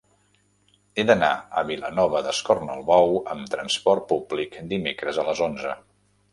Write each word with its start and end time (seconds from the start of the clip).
He 0.95 1.03
d'anar 1.09 1.29
a 1.61 1.63
Vilanova 1.67 2.23
d'Escornalbou 2.29 3.15
amb 3.35 3.53
trasport 3.55 4.11
públic 4.15 4.59
dimecres 4.75 5.25
a 5.27 5.31
les 5.33 5.47
onze. 5.53 5.79